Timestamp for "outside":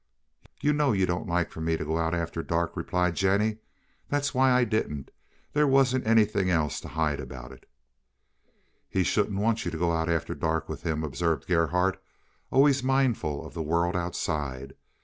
13.95-14.73